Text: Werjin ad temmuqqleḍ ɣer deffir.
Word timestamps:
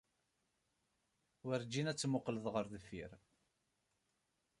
Werjin 1.47 1.89
ad 1.91 1.97
temmuqqleḍ 1.97 2.45
ɣer 2.53 2.65
deffir. 2.73 3.11